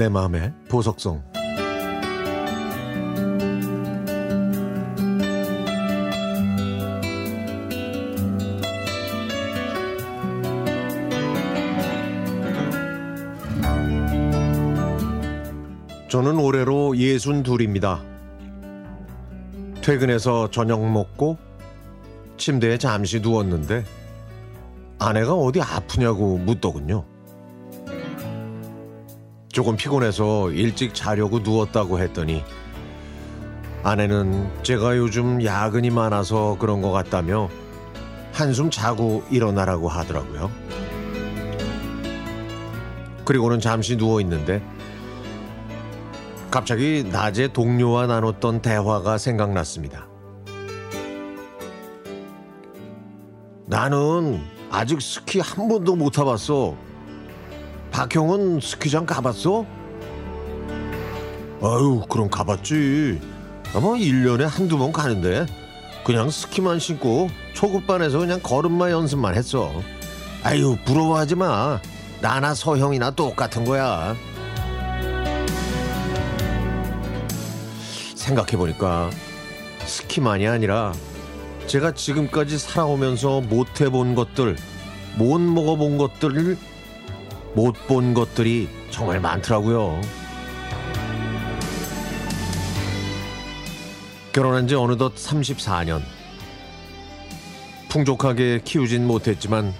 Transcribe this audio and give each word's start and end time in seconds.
내 0.00 0.08
마음의 0.08 0.54
보석성 0.70 1.22
저는 16.08 16.38
올해로 16.38 16.96
예순 16.96 17.42
둘입니다. 17.42 18.02
퇴근해서 19.82 20.50
저녁 20.50 20.82
먹고 20.90 21.36
침대에 22.38 22.78
잠시 22.78 23.20
누웠는데 23.20 23.84
아내가 24.98 25.34
어디 25.34 25.60
아프냐고 25.60 26.38
묻더군요. 26.38 27.19
조금 29.52 29.76
피곤해서 29.76 30.50
일찍 30.52 30.94
자려고 30.94 31.40
누웠다고 31.40 31.98
했더니 31.98 32.44
아내는 33.82 34.48
제가 34.62 34.96
요즘 34.96 35.44
야근이 35.44 35.90
많아서 35.90 36.56
그런 36.58 36.82
것 36.82 36.92
같다며 36.92 37.48
한숨 38.32 38.70
자고 38.70 39.24
일어나라고 39.30 39.88
하더라고요. 39.88 40.50
그리고는 43.24 43.60
잠시 43.60 43.96
누워 43.96 44.20
있는데 44.20 44.62
갑자기 46.50 47.04
낮에 47.10 47.48
동료와 47.52 48.06
나눴던 48.06 48.62
대화가 48.62 49.18
생각났습니다. 49.18 50.08
나는 53.66 54.40
아직 54.70 55.00
스키 55.00 55.40
한 55.40 55.68
번도 55.68 55.96
못 55.96 56.10
타봤어. 56.10 56.89
박형은 57.90 58.60
스키장 58.60 59.06
가봤어? 59.06 59.66
아유, 61.62 62.02
그럼 62.08 62.30
가봤지. 62.30 63.20
아마 63.74 63.88
1년에 63.88 64.42
한두 64.46 64.78
번 64.78 64.92
가는데 64.92 65.46
그냥 66.04 66.30
스키만 66.30 66.78
신고 66.78 67.28
초급반에서 67.54 68.18
그냥 68.18 68.40
걸음마 68.42 68.90
연습만 68.90 69.34
했어. 69.34 69.70
아유, 70.42 70.76
부러워하지 70.84 71.34
마. 71.34 71.80
나나 72.20 72.54
서형이나 72.54 73.10
똑같은 73.12 73.64
거야. 73.64 74.14
생각해보니까 78.14 79.10
스키만이 79.84 80.46
아니라 80.46 80.92
제가 81.66 81.92
지금까지 81.92 82.58
살아오면서 82.58 83.40
못 83.42 83.80
해본 83.80 84.14
것들, 84.14 84.56
못 85.16 85.40
먹어본 85.40 85.98
것들을 85.98 86.56
못 87.54 87.74
본 87.86 88.14
것들이 88.14 88.68
정말 88.90 89.20
많더라고요. 89.20 90.00
결혼한 94.32 94.68
지 94.68 94.74
어느덧 94.74 95.14
34년. 95.14 96.02
풍족하게 97.88 98.60
키우진 98.64 99.06
못했지만 99.06 99.74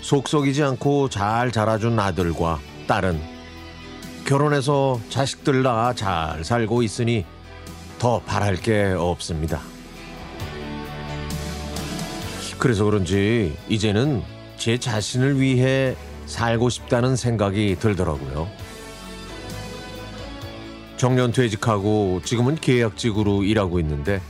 속썩이지 0.00 0.62
않고 0.62 1.08
잘 1.08 1.50
자라준 1.50 1.98
아들과 1.98 2.60
딸은 2.86 3.20
결혼해서 4.24 5.00
자식들 5.10 5.62
낳아 5.62 5.94
잘 5.94 6.44
살고 6.44 6.82
있으니 6.82 7.24
더 7.98 8.20
바랄 8.20 8.56
게 8.56 8.94
없습니다. 8.96 9.60
그래서 12.58 12.84
그런지 12.84 13.56
이제는 13.68 14.22
제 14.56 14.78
자신을 14.78 15.40
위해 15.40 15.96
살고 16.26 16.68
싶다는 16.68 17.16
생각이 17.16 17.76
들더라고요. 17.78 18.48
정년 20.96 21.32
퇴직하고 21.32 22.20
지금은 22.24 22.56
계약직으로 22.56 23.42
일하고 23.44 23.80
있는데 23.80 24.20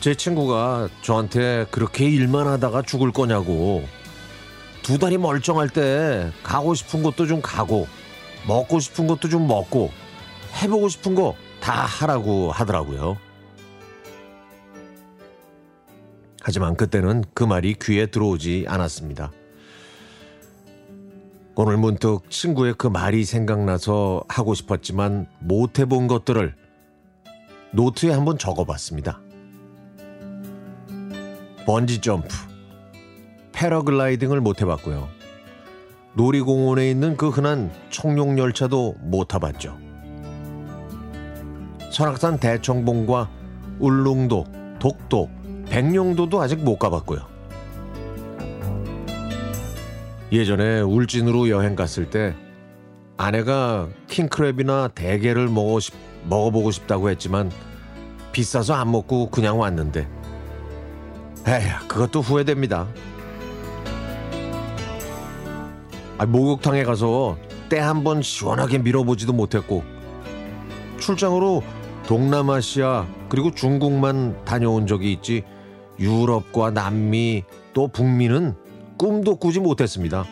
제 0.00 0.14
친구가 0.14 0.88
저한테 1.02 1.66
그렇게 1.70 2.04
일만 2.08 2.46
하다가 2.46 2.82
죽을 2.82 3.12
거냐고 3.12 3.84
두 4.82 4.98
달이 4.98 5.18
멀쩡할 5.18 5.68
때 5.68 6.30
가고 6.42 6.74
싶은 6.74 7.02
곳도 7.02 7.26
좀 7.26 7.42
가고 7.42 7.88
먹고 8.46 8.78
싶은 8.78 9.06
것도 9.06 9.28
좀 9.28 9.46
먹고 9.48 9.90
해보고 10.62 10.88
싶은 10.88 11.14
거 11.14 11.34
다 11.60 11.84
하라고 11.84 12.52
하더라고요. 12.52 13.16
하지만 16.40 16.76
그때는 16.76 17.24
그 17.34 17.44
말이 17.44 17.74
귀에 17.80 18.06
들어오지 18.06 18.64
않았습니다. 18.68 19.32
오늘 21.60 21.76
문득 21.76 22.30
친구의 22.30 22.74
그 22.78 22.86
말이 22.86 23.24
생각나서 23.24 24.22
하고 24.28 24.54
싶었지만 24.54 25.26
못 25.40 25.80
해본 25.80 26.06
것들을 26.06 26.54
노트에 27.72 28.12
한번 28.12 28.38
적어봤습니다. 28.38 29.20
번지 31.66 32.00
점프, 32.00 32.28
패러글라이딩을 33.50 34.40
못 34.40 34.62
해봤고요. 34.62 35.08
놀이공원에 36.14 36.88
있는 36.88 37.16
그 37.16 37.28
흔한 37.28 37.72
청룡 37.90 38.38
열차도 38.38 38.94
못 39.00 39.24
타봤죠. 39.24 39.76
설악산 41.90 42.38
대청봉과 42.38 43.28
울릉도, 43.80 44.44
독도, 44.78 45.28
백령도도 45.68 46.40
아직 46.40 46.62
못 46.62 46.78
가봤고요. 46.78 47.37
예전에 50.30 50.80
울진으로 50.80 51.48
여행 51.48 51.74
갔을 51.74 52.10
때 52.10 52.34
아내가 53.16 53.88
킹크랩이나 54.08 54.94
대게를 54.94 55.48
먹어 55.48 55.80
싶, 55.80 55.94
먹어보고 56.28 56.70
싶다고 56.70 57.08
했지만 57.10 57.50
비싸서 58.32 58.74
안 58.74 58.90
먹고 58.92 59.30
그냥 59.30 59.58
왔는데 59.58 60.06
에휴 61.46 61.88
그것도 61.88 62.20
후회됩니다. 62.20 62.86
아, 66.18 66.26
목욕탕에 66.26 66.84
가서 66.84 67.36
때 67.68 67.78
한 67.78 68.02
번 68.04 68.22
시원하게 68.22 68.78
밀어보지도 68.78 69.32
못했고 69.32 69.82
출장으로 70.98 71.62
동남아시아 72.06 73.06
그리고 73.28 73.50
중국만 73.50 74.44
다녀온 74.44 74.86
적이 74.86 75.12
있지 75.12 75.42
유럽과 75.98 76.70
남미 76.70 77.44
또 77.74 77.88
북미는 77.88 78.54
꿈도 78.98 79.36
꾸지 79.36 79.60
못했습니다. 79.60 80.24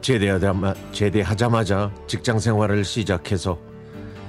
제대하자마, 0.00 0.74
제대하자마자 0.92 1.92
직장 2.08 2.38
생활을 2.40 2.84
시작해서 2.84 3.58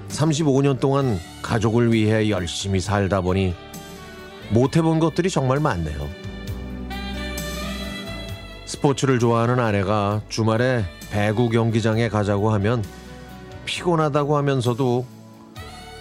35년 0.09 0.79
동안 0.79 1.17
가족을 1.41 1.91
위해 1.93 2.29
열심히 2.29 2.79
살다 2.79 3.21
보니 3.21 3.55
못해본 4.51 4.99
것들이 4.99 5.29
정말 5.29 5.59
많네요. 5.59 6.09
스포츠를 8.65 9.17
좋아하는 9.19 9.59
아내가 9.59 10.21
주말에 10.27 10.83
배구 11.09 11.49
경기장에 11.49 12.09
가자고 12.09 12.51
하면 12.51 12.83
피곤하다고 13.65 14.35
하면서도 14.37 15.12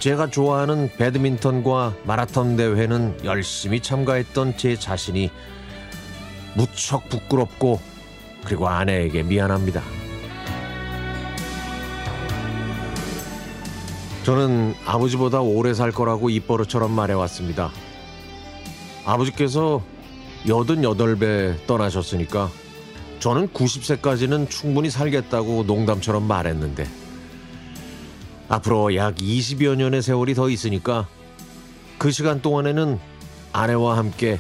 제가 0.03 0.31
좋아하는 0.31 0.91
배드민턴과 0.99 1.95
마라톤 2.03 2.57
대회는 2.57 3.21
열심히 3.23 3.79
참가했던 3.79 4.57
제 4.57 4.75
자신이 4.75 5.31
무척 6.57 7.09
부끄럽고 7.09 7.79
그리고 8.45 8.67
아내에게 8.67 9.23
미안합니다. 9.23 9.81
저는 14.25 14.75
아버지보다 14.85 15.41
오래 15.41 15.73
살 15.73 15.93
거라고 15.93 16.31
입버릇처럼 16.31 16.91
말해왔습니다. 16.91 17.71
아버지께서 19.05 19.85
88배 20.47 21.65
떠나셨으니까 21.69 22.51
저는 23.21 23.51
90세까지는 23.51 24.51
충분히 24.51 24.91
살겠다고 24.91 25.63
농담처럼 25.63 26.27
말했는데 26.27 27.02
앞으로 28.53 28.95
약 28.97 29.15
20여 29.15 29.77
년의 29.77 30.03
세월이 30.03 30.35
더 30.35 30.51
있으니까 30.51 31.09
그 31.97 32.11
시간 32.11 32.43
동안에는 32.43 32.99
아내와 33.55 33.97
함께 33.97 34.39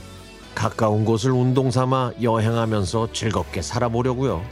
가까운 0.54 1.06
곳을 1.06 1.30
운동 1.30 1.70
삼아 1.70 2.12
여행하면서 2.20 3.14
즐겁게 3.14 3.62
살아보려고요. 3.62 4.44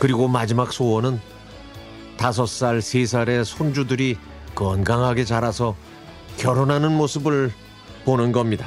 그리고 0.00 0.26
마지막 0.26 0.72
소원은 0.72 1.20
다섯 2.16 2.46
살, 2.46 2.82
세 2.82 3.06
살의 3.06 3.44
손주들이 3.44 4.16
건강하게 4.56 5.24
자라서 5.24 5.76
결혼하는 6.36 6.90
모습을 6.96 7.52
보는 8.04 8.32
겁니다. 8.32 8.66